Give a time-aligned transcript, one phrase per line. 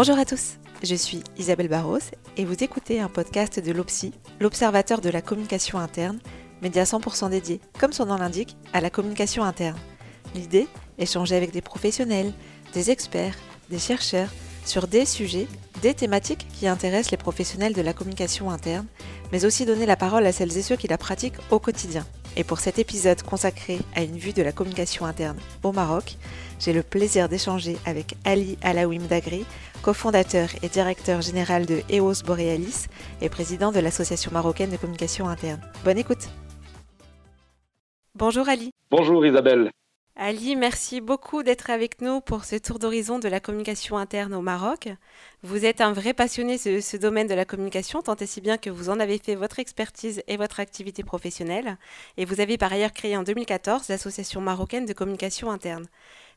[0.00, 1.98] Bonjour à tous, je suis Isabelle Barros
[2.36, 6.20] et vous écoutez un podcast de l'OPSI, l'Observateur de la communication interne,
[6.62, 9.76] média 100% dédié, comme son nom l'indique, à la communication interne.
[10.36, 12.32] L'idée Échanger avec des professionnels,
[12.74, 13.34] des experts,
[13.70, 14.30] des chercheurs
[14.64, 15.48] sur des sujets,
[15.82, 18.86] des thématiques qui intéressent les professionnels de la communication interne,
[19.32, 22.06] mais aussi donner la parole à celles et ceux qui la pratiquent au quotidien.
[22.36, 26.16] Et pour cet épisode consacré à une vue de la communication interne au Maroc,
[26.60, 29.44] j'ai le plaisir d'échanger avec Ali Alawim Dagri,
[29.82, 32.86] cofondateur et directeur général de EOS Borealis
[33.20, 35.60] et président de l'Association marocaine de communication interne.
[35.84, 36.28] Bonne écoute.
[38.14, 38.70] Bonjour Ali.
[38.90, 39.70] Bonjour Isabelle.
[40.20, 44.42] Ali, merci beaucoup d'être avec nous pour ce tour d'horizon de la communication interne au
[44.42, 44.88] Maroc.
[45.44, 48.58] Vous êtes un vrai passionné de ce domaine de la communication, tant et si bien
[48.58, 51.78] que vous en avez fait votre expertise et votre activité professionnelle.
[52.16, 55.86] Et vous avez par ailleurs créé en 2014 l'Association marocaine de communication interne.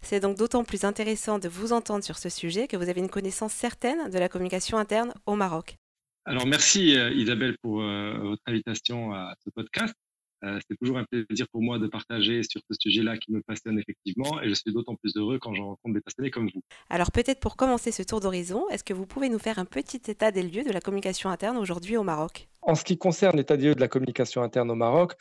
[0.03, 3.09] C'est donc d'autant plus intéressant de vous entendre sur ce sujet que vous avez une
[3.09, 5.77] connaissance certaine de la communication interne au Maroc.
[6.25, 9.95] Alors merci euh, Isabelle pour euh, votre invitation à ce podcast.
[10.43, 13.77] Euh, c'est toujours un plaisir pour moi de partager sur ce sujet-là qui me passionne
[13.79, 16.63] effectivement et je suis d'autant plus heureux quand je rencontre des passionnés comme vous.
[16.89, 20.01] Alors peut-être pour commencer ce tour d'horizon, est-ce que vous pouvez nous faire un petit
[20.07, 22.47] état des lieux de la communication interne aujourd'hui au Maroc?
[22.63, 25.13] En ce qui concerne l'état des lieux de la communication interne au Maroc,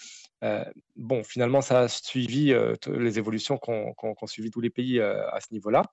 [0.42, 0.64] euh,
[0.96, 3.94] bon, finalement, ça a suivi euh, les évolutions qu'ont
[4.26, 5.84] suivi tous les pays à ce niveau-là.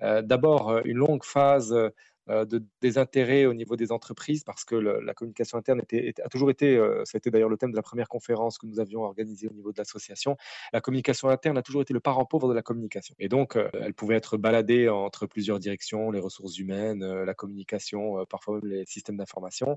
[0.00, 1.90] D'abord, une longue phase euh,
[2.28, 7.04] de désintérêt au niveau des entreprises parce que la communication interne a toujours été, euh,
[7.04, 9.52] ça a été d'ailleurs le thème de la première conférence que nous avions organisée au
[9.52, 10.36] niveau de l'association,
[10.72, 13.14] la communication interne a toujours été le parent pauvre de la communication.
[13.18, 18.24] Et donc, euh, elle pouvait être baladée entre plusieurs directions, les ressources humaines, la communication,
[18.26, 19.76] parfois même les systèmes d'information.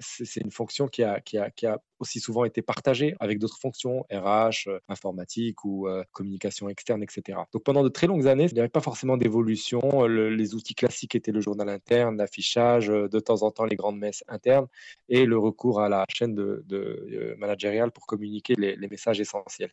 [0.00, 3.58] c'est une fonction qui a, qui, a, qui a aussi souvent été partagée avec d'autres
[3.58, 7.38] fonctions, RH, informatique ou communication externe, etc.
[7.52, 10.06] Donc pendant de très longues années, il n'y avait pas forcément d'évolution.
[10.06, 13.98] les outils classiques étaient le journal interne, l'affichage, euh, de temps en temps les grandes
[13.98, 14.66] messes internes
[15.08, 19.72] et le recours à la chaîne de, euh, pour communiquer les, messages essentiels.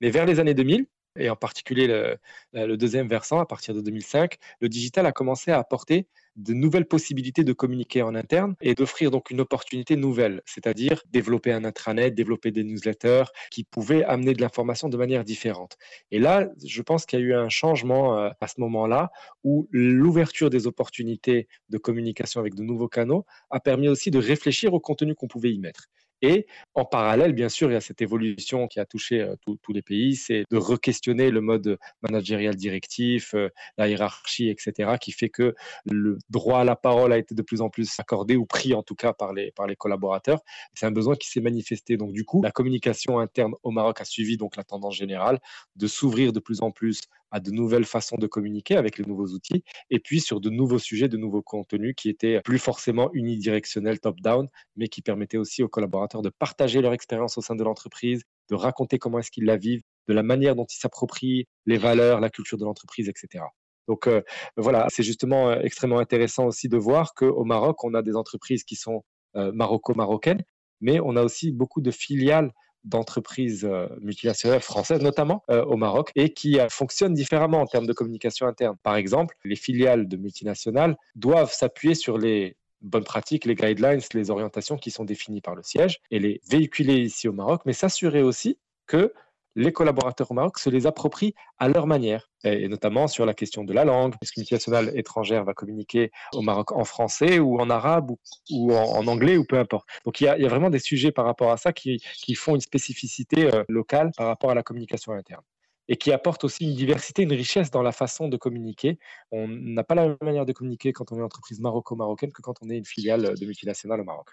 [0.00, 0.86] Mais vers les années 2000,
[1.18, 2.16] et en particulier le,
[2.52, 6.06] le, deuxième versant, à partir de 2005, le digital a commencé à apporter
[6.36, 11.52] de nouvelles possibilités de communiquer en interne et d'offrir donc une opportunité nouvelle, c'est-à-dire développer
[11.52, 15.76] un intranet, développer des newsletters qui pouvaient amener de l'information de manière différente.
[16.10, 19.10] Et là, je pense qu'il y a eu un changement euh, à ce moment-là
[19.44, 24.74] où l'ouverture des opportunités de communication avec de nouveaux canaux a permis aussi de réfléchir
[24.74, 25.86] au contenu qu'on pouvait y mettre.
[26.22, 29.72] Et en parallèle, bien sûr, il y a cette évolution qui a touché euh, tous
[29.72, 35.28] les pays, c'est de re-questionner le mode managérial directif, euh, la hiérarchie, etc., qui fait
[35.28, 35.54] que
[35.84, 38.82] le droit à la parole a été de plus en plus accordé ou pris en
[38.82, 40.40] tout cas par les, par les collaborateurs.
[40.74, 41.96] C'est un besoin qui s'est manifesté.
[41.96, 45.38] Donc du coup, la communication interne au Maroc a suivi donc la tendance générale
[45.76, 47.02] de s'ouvrir de plus en plus
[47.36, 50.78] à de nouvelles façons de communiquer avec les nouveaux outils, et puis sur de nouveaux
[50.78, 55.68] sujets, de nouveaux contenus qui étaient plus forcément unidirectionnels top-down, mais qui permettaient aussi aux
[55.68, 59.58] collaborateurs de partager leur expérience au sein de l'entreprise, de raconter comment est-ce qu'ils la
[59.58, 63.44] vivent, de la manière dont ils s'approprient les valeurs, la culture de l'entreprise, etc.
[63.86, 64.22] Donc euh,
[64.56, 68.64] voilà, c'est justement euh, extrêmement intéressant aussi de voir qu'au Maroc, on a des entreprises
[68.64, 69.04] qui sont
[69.36, 70.42] euh, maroco-marocaines,
[70.80, 72.50] mais on a aussi beaucoup de filiales
[72.86, 77.86] d'entreprises euh, multinationales françaises, notamment euh, au Maroc, et qui euh, fonctionnent différemment en termes
[77.86, 78.76] de communication interne.
[78.82, 84.30] Par exemple, les filiales de multinationales doivent s'appuyer sur les bonnes pratiques, les guidelines, les
[84.30, 88.22] orientations qui sont définies par le siège et les véhiculer ici au Maroc, mais s'assurer
[88.22, 89.12] aussi que
[89.56, 93.64] les collaborateurs au Maroc se les approprient à leur manière, et notamment sur la question
[93.64, 94.14] de la langue.
[94.22, 98.10] Est-ce qu'une nationale étrangère va communiquer au Maroc en français ou en arabe
[98.50, 99.88] ou, en, anglais ou peu importe?
[100.04, 102.00] Donc il y, a, vraiment des sujets par rapport à ça qui,
[102.36, 105.42] font une spécificité euh, locale par rapport à la communication interne
[105.88, 108.98] et qui apportent aussi une diversité, une richesse dans la façon de communiquer.
[109.30, 112.42] On n'a pas la même manière de communiquer quand on est une entreprise maroco-marocaine que
[112.42, 114.28] quand on est une filiale de multinationale au Maroc.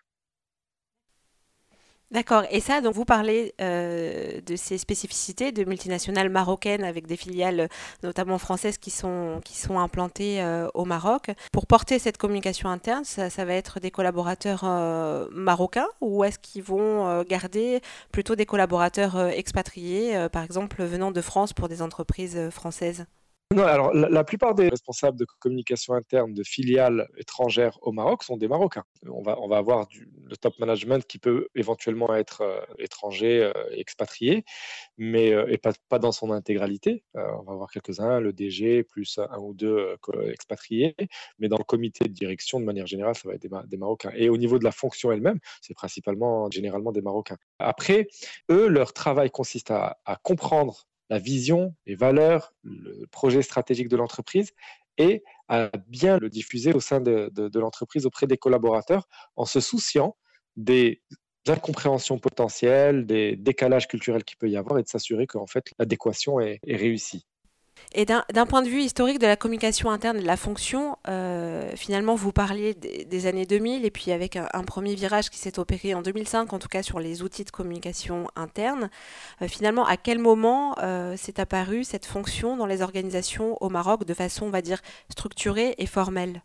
[2.13, 2.43] D'accord.
[2.51, 7.69] Et ça, donc vous parlez euh, de ces spécificités de multinationales marocaines avec des filiales
[8.03, 11.31] notamment françaises qui sont, qui sont implantées euh, au Maroc.
[11.51, 16.61] Pour porter cette communication interne, ça, va être des collaborateurs euh, marocains ou est-ce qu'ils
[16.61, 23.05] vont garder plutôt des collaborateurs expatriés, par exemple venant de France pour des entreprises françaises?
[23.51, 28.35] Non, alors la, plupart des responsables de communication interne de filiales étrangères au Maroc sont
[28.35, 28.83] des Marocains.
[29.07, 29.87] On va, on va avoir
[30.25, 34.43] le top management qui peut éventuellement être euh, étranger, euh, expatrié,
[34.97, 37.03] mais euh, et pas, dans son intégralité.
[37.13, 39.97] on va avoir quelques-uns, le DG plus un ou deux
[40.31, 40.95] expatriés,
[41.37, 44.11] mais dans le comité de direction, de manière générale, ça va être des, Marocains.
[44.15, 47.37] Et au niveau de la fonction elle-même, c'est principalement, généralement des Marocains.
[47.59, 48.07] Après,
[48.49, 54.51] eux, leur travail consiste à comprendre la vision, les valeurs, le projet stratégique de l'entreprise
[54.97, 60.17] et à bien le diffuser au sein de, l'entreprise auprès des collaborateurs en se souciant
[60.55, 61.03] des
[61.47, 66.39] incompréhensions potentielles, des décalages culturels qu'il peut y avoir et de s'assurer qu'en fait l'adéquation
[66.39, 67.27] est réussie.
[67.95, 71.71] Et d'un point de vue historique de la communication interne et de la fonction, euh,
[71.75, 75.93] finalement, vous parliez des, années 2000 et puis avec un, premier virage qui s'est opéré
[75.93, 78.89] en 2005, en tout cas sur les outils de communication interne.
[79.43, 84.05] Euh, finalement, à quel moment euh, s'est apparue cette fonction dans les organisations au Maroc
[84.05, 86.41] de façon, on va dire, structurée et formelle?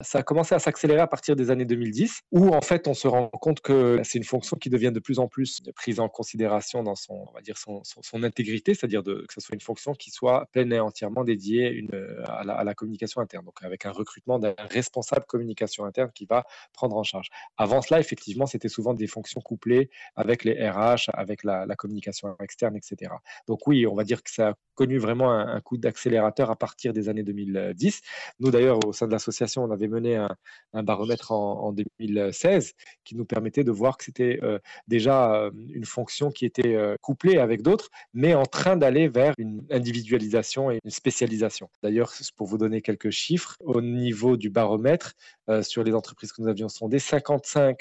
[0.00, 3.06] Ça a commencé à s'accélérer à partir des années 2010, où en fait on se
[3.06, 6.82] rend compte que c'est une fonction qui devient de plus en plus prise en considération
[6.82, 7.82] dans son, on va dire son,
[8.22, 11.90] intégrité, c'est-à-dire que ce soit une fonction qui soit pleine et entièrement dédiée une,
[12.26, 16.96] à, la, communication interne, donc avec un recrutement d'un responsable communication interne qui va prendre
[16.96, 17.28] en charge.
[17.56, 22.76] Avant cela, effectivement, c'était souvent des fonctions couplées avec les RH, avec la, communication externe,
[22.76, 23.12] etc.
[23.46, 26.92] Donc oui, on va dire que ça a connu vraiment un coup d'accélérateur à partir
[26.92, 28.00] des années 2010.
[28.40, 32.72] Nous d'ailleurs, au sein de l'association, on avait mené un, baromètre en, 2016
[33.04, 34.58] qui nous permettait de voir que c'était euh,
[34.88, 39.34] déjà euh, une fonction qui était euh, couplée avec d'autres, mais en train d'aller vers
[39.38, 41.68] une individualisation et une spécialisation.
[41.82, 45.14] D'ailleurs, pour vous donner quelques chiffres, au niveau du baromètre,
[45.62, 47.76] sur les entreprises que nous avions sondées, 55%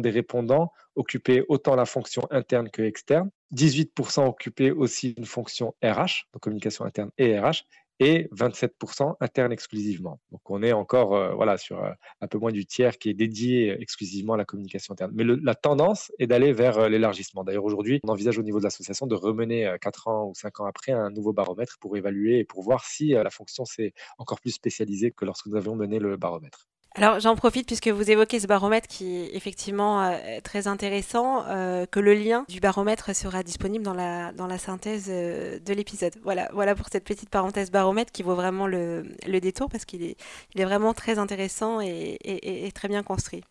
[0.00, 6.26] des répondants occupaient autant la fonction interne que externe, 18% occupaient aussi une fonction RH,
[6.32, 7.64] donc communication interne et RH,
[8.00, 10.20] et 27% interne exclusivement.
[10.30, 11.90] Donc on est encore euh, voilà, sur euh,
[12.20, 15.12] un peu moins du tiers qui est dédié exclusivement à la communication interne.
[15.14, 17.44] Mais la tendance est d'aller vers euh, l'élargissement.
[17.44, 20.66] D'ailleurs aujourd'hui, on envisage au niveau de l'association de remener 4 ans ou 5 ans
[20.66, 24.50] après un nouveau baromètre pour évaluer et pour voir si la fonction s'est encore plus
[24.50, 26.68] spécialisée que lorsque nous avions mené le baromètre.
[26.98, 31.86] Alors j'en profite puisque vous évoquez ce baromètre qui est effectivement euh, très intéressant, euh,
[31.86, 36.14] que le lien du baromètre sera disponible dans la, dans la synthèse euh, de l'épisode.
[36.24, 40.02] Voilà, voilà pour cette petite parenthèse baromètre qui vaut vraiment le, le détour parce qu'il
[40.02, 40.16] est,
[40.56, 43.44] il est vraiment très intéressant et, et, très bien construit.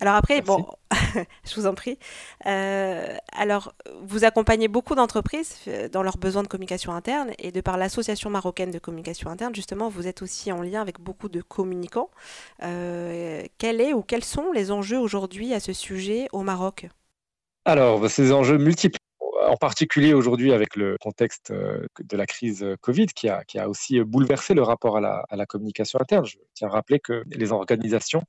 [0.00, 0.64] Alors après, bon,
[1.44, 1.98] je vous en prie.
[2.44, 5.56] alors vous accompagnez beaucoup d'entreprises
[5.90, 9.88] dans leurs besoins de communication interne et de par l'association marocaine de communication interne, justement,
[9.88, 12.10] vous êtes aussi en lien avec beaucoup de communicants.
[12.62, 12.83] Euh,
[13.94, 16.86] ou quels sont les enjeux aujourd'hui à ce sujet au Maroc
[17.64, 18.98] Alors, bah, ces enjeux multiples
[19.46, 24.54] en particulier aujourd'hui avec le contexte euh, de la crise Covid qui a, aussi bouleversé
[24.54, 26.24] le rapport à la, communication interne.
[26.24, 28.22] Je tiens à rappeler que les organisations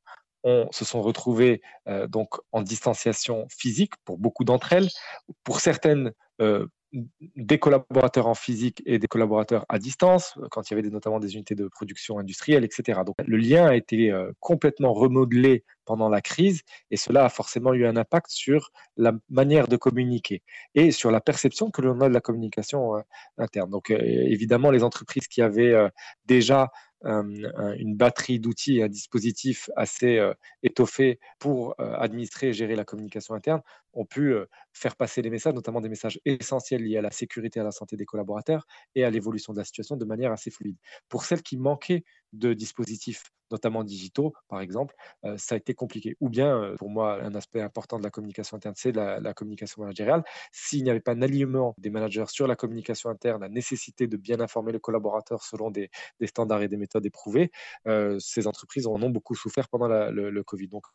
[0.70, 4.90] se sont retrouvées euh, donc en distanciation physique pour beaucoup d'entre elles.
[5.44, 6.12] Pour certaines,
[7.36, 11.34] des collaborateurs en physique et des collaborateurs à distance, quand il y avait notamment des
[11.34, 13.02] unités de production industrielle, etc.
[13.06, 16.62] Donc le lien a été euh, complètement remodelé pendant la crise
[16.92, 20.42] et cela a forcément eu un impact sur la manière de communiquer
[20.74, 23.02] et sur la perception que l'on a de la communication euh,
[23.38, 23.70] interne.
[23.70, 25.76] Donc euh, évidemment, les entreprises qui avaient
[26.26, 26.72] déjà
[27.04, 30.20] une batterie d'outils et un dispositif assez
[30.64, 33.62] étoffé pour administrer et gérer la communication interne
[33.96, 34.36] ont pu
[34.74, 37.72] faire passer les messages, notamment des messages essentiels liés à la sécurité et à la
[37.72, 40.78] santé des collaborateurs et à l'évolution de la situation de manière assez fluide.
[41.10, 42.04] Pour celles qui manquaient
[42.34, 46.16] de dispositifs notamment digitaux, par exemple, euh, ça a été compliqué.
[46.20, 49.82] Ou bien, euh, pour moi, un aspect important de la communication interne, c'est la, communication
[49.82, 50.24] managériale.
[50.52, 54.18] S'il n'y avait pas un alignement des managers sur la communication interne, la nécessité de
[54.18, 55.90] bien informer le collaborateur selon des,
[56.26, 57.52] standards et des méthodes éprouvées,
[57.88, 60.68] euh, ces entreprises en ont beaucoup souffert pendant le, Covid.
[60.68, 60.86] Donc,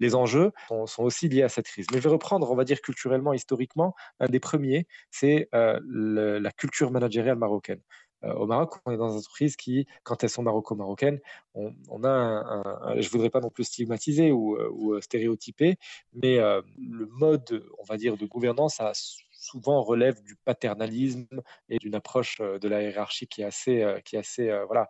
[0.00, 1.86] les enjeux sont, aussi liés à cette crise.
[1.92, 6.90] Mais je vais reprendre, on va dire culturellement, historiquement, un des premiers, c'est la culture
[6.90, 7.80] managériale marocaine.
[8.24, 11.20] Euh, au Maroc, on est dans une entreprise qui, quand elles sont maroco-marocaines,
[11.54, 15.76] on, a un, je voudrais pas non plus stigmatiser ou, euh, stéréotyper,
[16.14, 18.92] mais euh, le mode, on va dire, de gouvernance a
[19.44, 21.26] souvent relève du paternalisme
[21.68, 24.64] et d'une approche euh, de la hiérarchie qui est assez, euh, qui est assez euh,
[24.64, 24.88] voilà,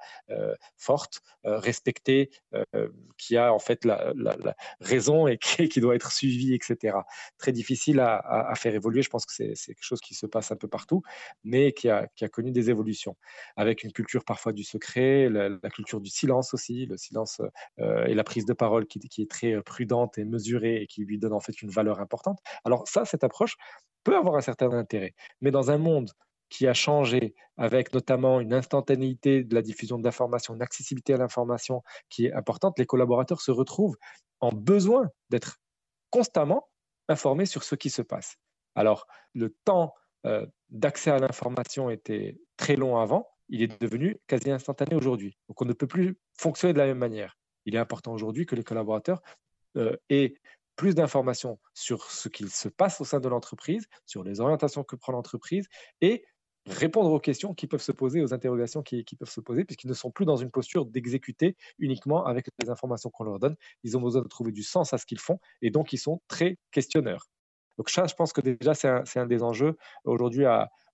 [0.76, 2.30] forte, respectée,
[3.18, 4.14] qui a en fait la,
[4.80, 5.38] raison et
[5.70, 6.98] qui, doit être suivie, etc.
[7.38, 9.02] Très difficile à, faire évoluer.
[9.02, 11.02] Je pense que c'est quelque chose qui se passe un peu partout,
[11.42, 13.16] mais qui a, qui a connu des évolutions,
[13.56, 17.40] avec une culture parfois du secret, la, culture du silence aussi, le silence
[17.78, 21.18] et la prise de parole qui, qui est très prudente et mesurée et qui lui
[21.18, 22.38] donne en fait une valeur importante.
[22.64, 23.56] Alors ça, cette approche,
[24.04, 25.14] peut avoir un certain intérêt.
[25.40, 26.10] Mais dans un monde
[26.48, 31.82] qui a changé avec notamment une instantanéité de la diffusion d'informations, une accessibilité à l'information
[32.08, 33.96] qui est importante, les collaborateurs se retrouvent
[34.40, 35.58] en besoin d'être
[36.10, 36.68] constamment
[37.08, 38.36] informés sur ce qui se passe.
[38.74, 39.94] Alors, le temps
[40.26, 45.36] euh, d'accès à l'information était très long avant, il est devenu quasi instantané aujourd'hui.
[45.48, 47.36] Donc, on ne peut plus fonctionner de la même manière.
[47.66, 49.22] Il est important aujourd'hui que les collaborateurs
[49.76, 50.34] euh, aient
[50.76, 54.96] plus d'informations sur ce qu'il se passe au sein de l'entreprise, sur les orientations que
[54.96, 55.68] prend l'entreprise
[56.00, 56.24] et
[56.66, 59.94] répondre aux questions qui peuvent se poser, aux interrogations qui, peuvent se poser, puisqu'ils ne
[59.94, 63.56] sont plus dans une posture d'exécuter uniquement avec les informations qu'on leur donne.
[63.82, 66.22] Ils ont besoin de trouver du sens à ce qu'ils font et donc ils sont
[66.28, 67.26] très questionneurs.
[67.76, 70.44] Donc ça, je pense que déjà, c'est un, des enjeux aujourd'hui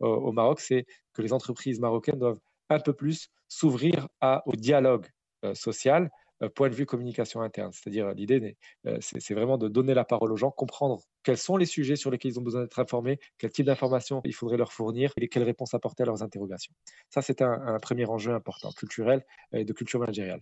[0.00, 4.08] au Maroc, c'est que les entreprises marocaines doivent un peu plus s'ouvrir
[4.46, 5.06] au dialogue
[5.44, 6.10] euh, social
[6.48, 7.72] point de vue communication interne.
[7.72, 8.56] C'est-à-dire, l'idée,
[8.86, 12.10] euh, c'est vraiment de donner la parole aux gens, comprendre quels sont les sujets sur
[12.10, 15.42] lesquels ils ont besoin d'être informés, quel type d'informations il faudrait leur fournir et quelles
[15.42, 16.74] réponses apporter à leurs interrogations.
[17.10, 20.40] Ça, c'est un, premier enjeu important, culturel et de culture managériale.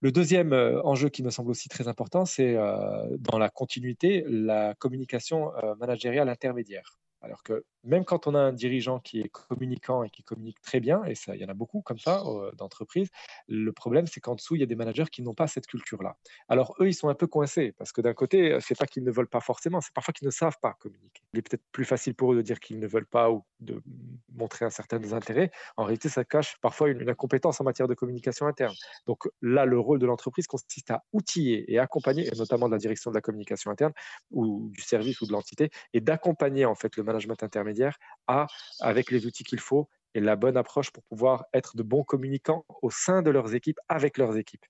[0.00, 0.52] Le deuxième
[0.84, 2.54] enjeu qui me semble aussi très important, c'est
[3.18, 6.98] dans la continuité, la communication managériale intermédiaire.
[7.22, 10.80] Alors que même quand on a un dirigeant qui est communicant et qui communique très
[10.80, 12.22] bien, et il y en a beaucoup comme ça
[12.58, 13.08] d'entreprises,
[13.48, 16.16] le problème, c'est qu'en dessous, il y a des managers qui n'ont pas cette culture-là.
[16.48, 19.10] Alors eux, ils sont un peu coincés parce que d'un côté, c'est pas qu'ils ne
[19.10, 21.22] veulent pas forcément, c'est parfois qu'ils ne savent pas communiquer.
[21.32, 23.80] Il est peut-être plus facile pour eux de dire qu'ils ne veulent pas ou de
[24.32, 25.50] montrer un certain désintérêt.
[25.76, 28.74] En réalité, ça cache parfois une, incompétence en matière de communication interne.
[29.06, 32.78] Donc là, le rôle de l'entreprise consiste à outiller et accompagner, et notamment de la
[32.78, 33.92] direction de la communication interne
[34.30, 37.75] ou du service ou de l'entité, et d'accompagner en fait le management intermédiaire
[38.80, 42.64] avec les outils qu'il faut et la bonne approche pour pouvoir être de bons communicants
[42.82, 44.64] au sein de leurs équipes, avec leurs équipes.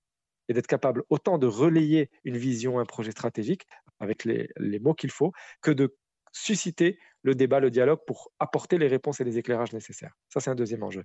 [0.49, 3.65] Et d'être capable autant de relayer une vision, un projet stratégique
[3.99, 5.95] avec les mots qu'il faut, que de
[6.31, 10.13] susciter le débat, le dialogue pour apporter les réponses et les éclairages nécessaires.
[10.29, 11.03] Ça, c'est un deuxième enjeu.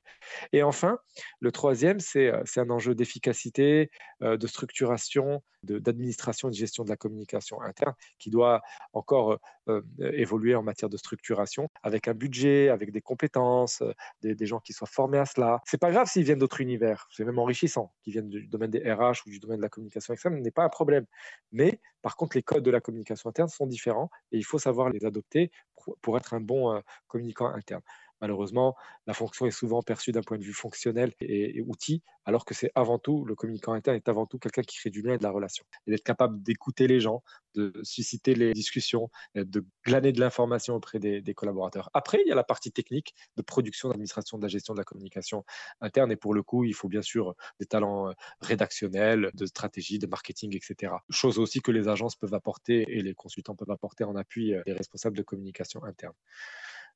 [0.52, 0.98] Et enfin,
[1.40, 3.90] le troisième, c'est euh, un enjeu d'efficacité,
[4.22, 8.62] euh, de structuration, d'administration et de gestion de la communication interne qui doit
[8.92, 9.38] encore
[9.68, 13.82] euh, évoluer en matière de structuration avec un budget, avec des compétences,
[14.22, 15.60] des, gens qui soient formés à cela.
[15.64, 18.92] C'est pas grave s'ils viennent d'autres univers, c'est même enrichissant, qu'ils viennent du domaine des
[18.92, 21.06] RH ou du domaine de la communication externe, n'est pas un problème.
[21.52, 24.90] Mais par contre, les codes de la communication interne sont différents et il faut savoir
[24.90, 25.52] les adopter
[26.00, 27.82] pour, être un bon communicant interne.
[28.22, 28.76] Malheureusement,
[29.08, 32.70] la fonction est souvent perçue d'un point de vue fonctionnel et, outil, alors que c'est
[32.76, 35.24] avant tout, le communicant interne est avant tout quelqu'un qui crée du lien et de
[35.24, 35.64] la relation.
[35.88, 37.24] Et d'être capable d'écouter les gens,
[37.56, 41.90] de susciter les discussions, de glaner de l'information auprès des, collaborateurs.
[41.94, 44.84] Après, il y a la partie technique de production, d'administration, de la gestion de la
[44.84, 45.44] communication
[45.80, 46.12] interne.
[46.12, 50.54] Et pour le coup, il faut bien sûr des talents rédactionnels, de stratégie, de marketing,
[50.54, 50.94] etc.
[51.10, 54.72] Chose aussi que les agences peuvent apporter et les consultants peuvent apporter en appui des
[54.72, 56.14] responsables de communication interne.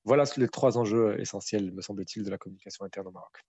[0.07, 3.45] Voilà les trois enjeux essentiels, me semble-t-il, de la communication interne au Maroc.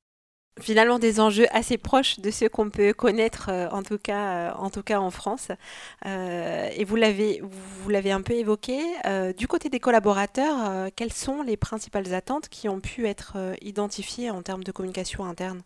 [0.59, 4.53] Finalement des enjeux assez proches de ceux qu'on peut connaître euh, en tout cas euh,
[4.55, 5.49] en tout cas en France.
[6.07, 8.79] Euh, et vous l'avez vous l'avez un peu évoqué.
[9.37, 14.41] Du côté des collaborateurs quelles sont les principales attentes qui ont pu être identifiées en
[14.41, 15.61] termes de communication interne?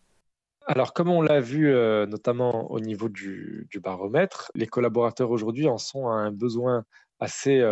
[0.67, 1.73] Alors, comme on l'a vu
[2.07, 6.83] notamment au niveau du, du baromètre, les collaborateurs aujourd'hui en sont à un besoin
[7.21, 7.63] assez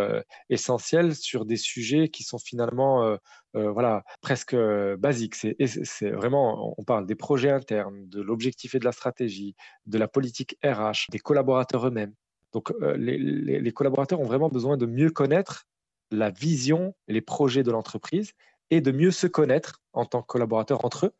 [0.48, 3.18] essentiel sur des sujets qui sont finalement
[3.52, 4.56] voilà, presque
[4.98, 5.34] basiques.
[5.34, 9.54] C'est vraiment, on parle des projets internes, de l'objectif et de la stratégie,
[9.86, 12.14] de la politique RH, des collaborateurs eux-mêmes.
[12.52, 15.66] Donc les, les, collaborateurs ont vraiment besoin de mieux connaître
[16.10, 18.32] la vision les projets de l'entreprise
[18.70, 21.14] et de mieux se connaître en tant que collaborateurs entre eux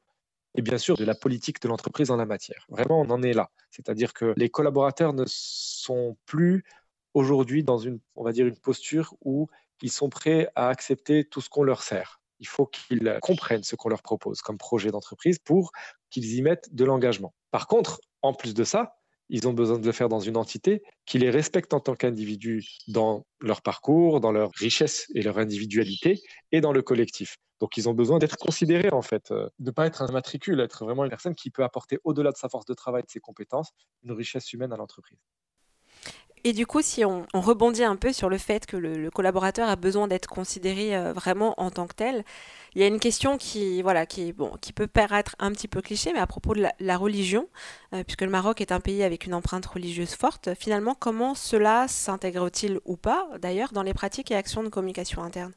[0.57, 2.67] et bien sûr de la politique de l'entreprise en la matière.
[2.69, 3.51] Vraiment, on en est là.
[3.71, 6.65] C'est-à-dire que les collaborateurs ne sont plus
[7.15, 9.49] aujourd'hui dans une, on va dire, une posture où
[9.83, 12.21] ils sont prêts à accepter tout ce qu'on leur sert.
[12.39, 15.73] Il faut qu'ils comprennent ce qu'on leur propose comme projet d'entreprise pour
[16.11, 17.35] qu'ils y mettent de l'engagement.
[17.51, 18.97] Par contre, en plus de ça,
[19.31, 22.67] ils ont besoin de le faire dans une entité qui les respecte en tant qu'individus
[22.89, 27.37] dans leur parcours, dans leur richesse et leur individualité et dans le collectif.
[27.61, 30.61] Donc ils ont besoin d'être considérés en fait, euh, de ne pas être un matricule,
[30.61, 33.21] être vraiment une personne qui peut apporter au-delà de sa force de travail, de ses
[33.21, 33.71] compétences,
[34.03, 35.19] une richesse humaine à l'entreprise.
[36.43, 39.77] Et du coup, si on, rebondit un peu sur le fait que le, collaborateur a
[39.77, 42.25] besoin d'être considéré euh, vraiment en tant que tel,
[42.75, 45.83] il y a une question qui, voilà, qui, bon, qui peut paraître un petit peu
[45.83, 47.49] cliché, mais à propos de la, religion,
[47.95, 51.87] euh, puisque le Maroc est un pays avec une empreinte religieuse forte, finalement, comment cela
[51.89, 55.53] s'intègre-t-il ou pas, d'ailleurs, dans les pratiques et actions de communication interne?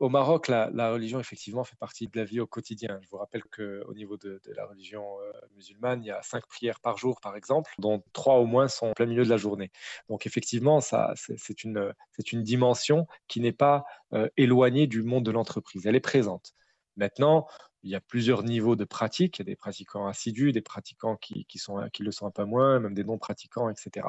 [0.00, 2.98] Au Maroc, la, religion, effectivement, fait partie de la vie au quotidien.
[3.02, 6.80] Je vous rappelle qu'au niveau de, la religion euh, musulmane, il y a cinq prières
[6.80, 9.70] par jour, par exemple, dont trois au moins sont en plein milieu de la journée.
[10.08, 11.94] Donc, effectivement, c'est une,
[12.32, 15.86] une dimension qui n'est pas euh, éloignée du monde de l'entreprise.
[15.86, 16.54] Elle est présente.
[16.96, 17.46] Maintenant,
[17.82, 19.38] il y a plusieurs niveaux de pratique.
[19.38, 22.44] Il y a des pratiquants assidus, des pratiquants qui, sont, qui le sont un peu
[22.44, 24.06] moins, même des non-pratiquants, etc.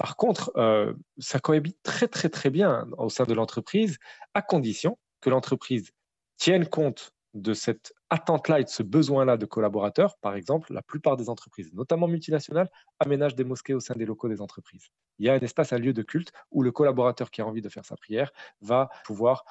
[0.00, 3.98] Par contre, euh, ça cohabite très très très bien au sein de l'entreprise,
[4.32, 5.90] à condition que l'entreprise
[6.38, 10.16] tienne compte de cette attente-là et de ce besoin-là de collaborateurs.
[10.22, 14.30] Par exemple, la plupart des entreprises, notamment multinationales, aménagent des mosquées au sein des locaux
[14.30, 14.88] des entreprises.
[15.18, 17.60] Il y a un espace, un lieu de culte où le collaborateur qui a envie
[17.60, 19.44] de faire sa prière va pouvoir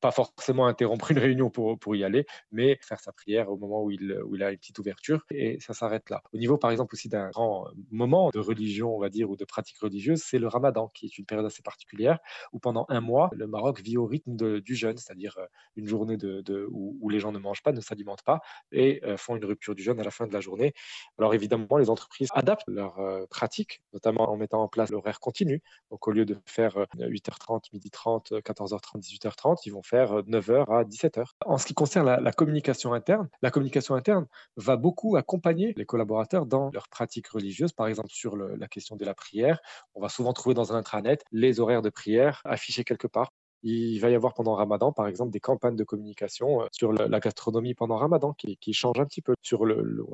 [0.00, 3.82] pas forcément interrompre une réunion pour, pour y aller, mais faire sa prière au moment
[3.82, 6.22] où il, où il a une petite ouverture et ça s'arrête là.
[6.32, 9.44] Au niveau par exemple aussi d'un grand moment de religion, on va dire, ou de
[9.44, 12.18] pratique religieuse, c'est le ramadan, qui est une période assez particulière
[12.52, 15.38] où pendant un mois, le Maroc vit au rythme du jeûne, c'est-à-dire
[15.76, 18.40] une journée de, où, les gens ne mangent pas, ne s'alimentent pas
[18.72, 20.74] et font une rupture du jeûne à la fin de la journée.
[21.18, 25.62] Alors évidemment, les entreprises adaptent leur pratique, notamment en mettant en place l'horaire continu.
[25.90, 31.24] Donc au lieu de faire 8h30, 12h30, 14h30, 18h30, vont faire 9h à 17h.
[31.44, 36.46] En ce qui concerne la, communication interne, la communication interne va beaucoup accompagner les collaborateurs
[36.46, 37.72] dans leurs pratiques religieuses.
[37.72, 39.60] Par exemple, sur la question de la prière,
[39.94, 43.98] on va souvent trouver dans un intranet les horaires de prière affichés quelque part il
[43.98, 47.74] va y avoir pendant Ramadan, par exemple, des campagnes de communication euh, sur la gastronomie
[47.74, 50.06] pendant Ramadan qui, changent un petit peu sur le,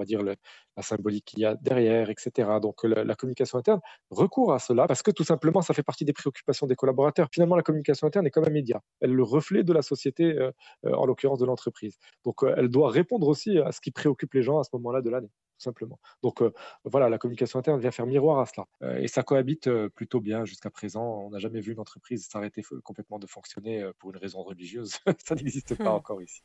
[0.77, 2.49] la symbolique qu'il y a derrière, etc.
[2.63, 6.13] Donc la, communication interne recourt à cela parce que tout simplement, ça fait partie des
[6.13, 7.29] préoccupations des collaborateurs.
[7.33, 8.81] Finalement, la communication interne est comme un média.
[9.01, 10.51] Elle est le reflet de la société, euh,
[10.87, 11.99] euh, en l'occurrence de l'entreprise.
[12.25, 15.11] Donc elle doit répondre aussi à ce qui préoccupe les gens à ce moment-là de
[15.11, 15.31] l'année
[15.65, 15.99] simplement.
[16.23, 16.43] Donc
[16.85, 18.67] voilà, la communication interne vient faire miroir à cela.
[19.01, 21.25] et ça cohabite plutôt bien jusqu'à présent.
[21.27, 24.99] On n'a jamais vu une entreprise s'arrêter complètement de fonctionner pour une raison religieuse.
[25.25, 25.89] ça n'existe pas hmm.
[25.89, 26.43] encore ici.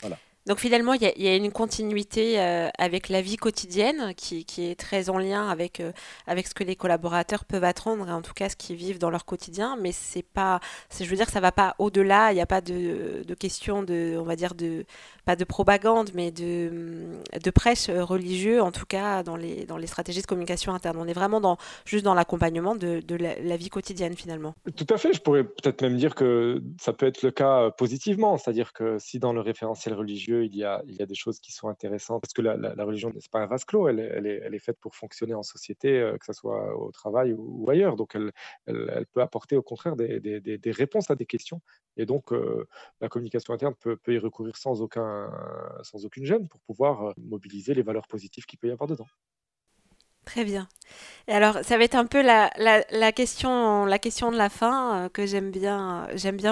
[0.00, 0.18] Voilà.
[0.46, 5.08] Donc finalement, il y, a une continuité euh, avec la vie quotidienne qui, est très
[5.08, 5.90] en lien avec, euh,
[6.26, 9.08] avec ce que les collaborateurs peuvent attendre et en tout cas ce qu'ils vivent dans
[9.08, 9.78] leur quotidien.
[9.80, 10.60] Mais c'est pas,
[11.00, 12.30] je veux dire, ça va pas au-delà.
[12.32, 14.84] Il n'y a pas de, de question de, on va dire de,
[15.24, 16.70] pas de propagande, mais de,
[17.42, 20.96] de presse religieux en tout cas dans les, dans les stratégies de communication interne.
[20.98, 24.54] On est vraiment dans, juste dans l'accompagnement de, la, vie quotidienne finalement.
[24.76, 25.12] Tout à fait.
[25.12, 29.18] Je pourrais peut-être même dire que ça peut être le cas positivement, c'est-à-dire que si
[29.18, 32.20] dans le référentiel religieux il y a, il y a des choses qui sont intéressantes
[32.20, 34.94] parce que la, la, religion n'est pas un vase clos, elle, elle, est, faite pour
[34.94, 37.96] fonctionner en société, euh, que ce soit au travail ou, ailleurs.
[37.96, 38.32] Donc elle,
[38.66, 41.60] elle, peut apporter au contraire des, des, des, réponses à des questions.
[41.96, 42.66] Et donc euh,
[43.00, 45.13] la communication interne peut, peut, y recourir sans, aucun,
[45.82, 49.06] sans aucune gêne pour pouvoir euh, mobiliser les valeurs positives qu'il peut y avoir dedans.
[50.24, 50.68] Très bien.
[51.28, 52.50] Et alors, ça va être un peu la,
[53.12, 56.08] question, la question de la fin euh, que j'aime bien,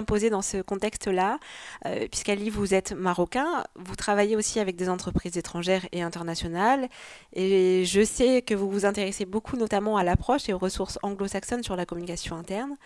[0.07, 1.39] poser dans ce contexte-là.
[1.87, 6.89] Euh, Puisqu'Ali, vous êtes marocain, vous travaillez aussi avec des entreprises étrangères et internationales.
[7.33, 11.63] Et je sais que vous vous intéressez beaucoup notamment à l'approche et aux ressources anglo-saxonnes
[11.63, 12.77] sur la communication interne.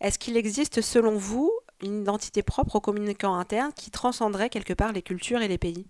[0.00, 1.50] Est-ce qu'il existe, selon vous,
[1.82, 5.86] une identité propre aux communicants internes qui transcenderait quelque part les cultures et les pays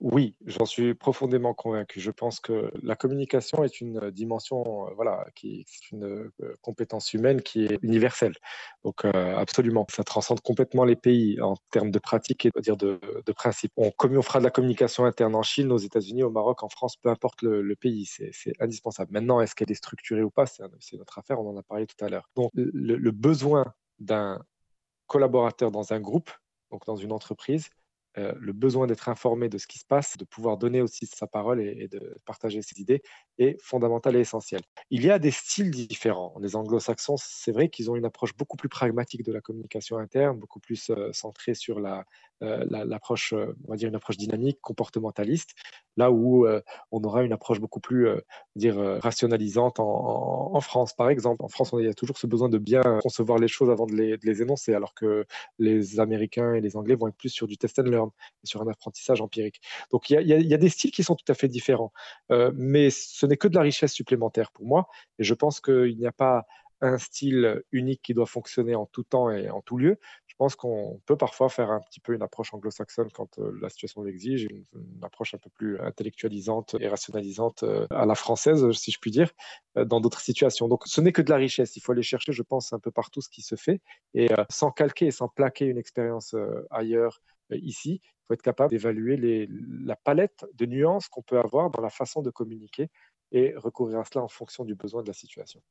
[0.00, 2.00] oui, j'en suis profondément convaincu.
[2.00, 6.56] Je pense que la communication est une euh, dimension, euh, voilà, qui est une euh,
[6.62, 8.32] compétence humaine qui est universelle.
[8.82, 13.32] Donc, absolument, ça transcende complètement les pays en termes de pratique et dire de, de
[13.32, 13.72] principe.
[13.76, 16.96] On, on fera de la communication interne en Chine, aux États-Unis, au Maroc, en France,
[16.96, 19.12] peu importe le, pays, c'est indispensable.
[19.12, 22.02] Maintenant, est-ce qu'elle est structurée ou pas, c'est notre affaire, on en a parlé tout
[22.02, 22.28] à l'heure.
[22.36, 24.40] Donc, le besoin d'un
[25.10, 26.30] collaborateur dans un groupe,
[26.70, 27.68] donc dans une entreprise,
[28.16, 31.26] euh, le besoin d'être informé de ce qui se passe, de pouvoir donner aussi sa
[31.26, 33.02] parole et, de partager ses idées
[33.38, 34.60] est fondamental et essentiel.
[34.90, 36.34] Il y a des styles différents.
[36.40, 40.38] Les anglo-saxons, c'est vrai qu'ils ont une approche beaucoup plus pragmatique de la communication interne,
[40.38, 42.04] beaucoup plus euh, centrée sur la,
[42.40, 45.54] l'approche, on va dire une approche dynamique, comportementaliste,
[45.96, 46.46] là où
[46.90, 48.08] on aura une approche beaucoup plus,
[48.56, 51.42] dire rationalisante en, France, par exemple.
[51.42, 53.86] En France, on il y a toujours ce besoin de bien concevoir les choses avant
[53.86, 55.26] de les, énoncer, alors que
[55.58, 58.10] les Américains et les Anglais vont être plus sur du test and learn
[58.44, 59.60] sur un apprentissage empirique.
[59.90, 61.92] Donc il y, a, des styles qui sont tout à fait différents,
[62.30, 65.96] euh, mais ce n'est que de la richesse supplémentaire pour moi, et je pense qu'il
[65.96, 66.46] n'y a pas
[66.82, 69.98] un style unique qui doit fonctionner en tout temps et en tout lieu.
[70.40, 73.68] Je pense qu'on peut parfois faire un petit peu une approche anglo-saxonne quand euh, la
[73.68, 74.64] situation l'exige, une,
[75.02, 79.30] approche un peu plus intellectualisante et rationalisante euh, à la française, si je puis dire,
[79.74, 80.66] dans d'autres situations.
[80.66, 81.76] Donc ce n'est que de la richesse.
[81.76, 83.82] Il faut aller chercher, je pense, un peu partout ce qui se fait
[84.14, 86.34] et sans calquer et sans plaquer une expérience
[86.70, 87.20] ailleurs
[87.52, 89.48] euh, ici, il faut être capable d'évaluer
[89.84, 92.88] la palette de nuances qu'on peut avoir dans la façon de communiquer
[93.32, 95.62] et recourir à cela en fonction du besoin de la situation.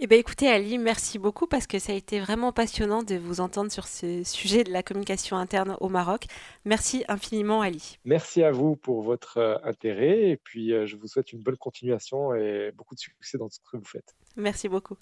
[0.00, 3.40] Eh bien, écoutez, Ali, merci beaucoup parce que ça a été vraiment passionnant de vous
[3.40, 6.24] entendre sur ce sujet de la communication interne au Maroc.
[6.64, 7.98] Merci infiniment, Ali.
[8.04, 11.56] Merci à vous pour votre euh, intérêt et puis euh, je vous souhaite une bonne
[11.56, 14.16] continuation et beaucoup de succès dans ce que vous faites.
[14.36, 14.96] Merci beaucoup.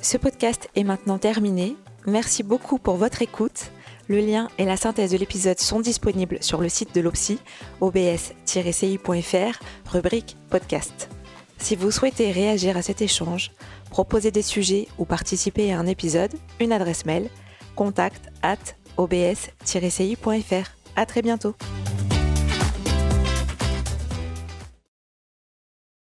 [0.00, 1.76] Ce podcast est maintenant terminé.
[2.06, 3.72] Merci beaucoup pour votre écoute.
[4.08, 7.38] Le lien et la synthèse de l'épisode sont disponibles sur le site de l'OPSI,
[7.80, 11.08] obs-ci.fr, rubrique podcast.
[11.58, 13.52] Si vous souhaitez réagir à cet échange,
[13.90, 17.30] proposer des sujets ou participer à un épisode, une adresse mail
[17.74, 18.58] contact at
[18.96, 20.70] obs-ci.fr.
[20.96, 21.54] À très bientôt.